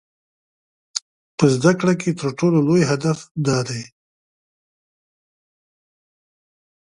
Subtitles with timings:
[1.37, 3.83] په زده کړه کې تر ټولو لوی هدف دا دی.